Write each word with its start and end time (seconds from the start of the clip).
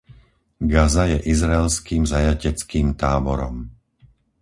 Gaza 0.71 1.03
je 1.11 1.17
izraelským 1.33 2.03
zajateckým 2.13 2.87
táborom! 3.01 3.55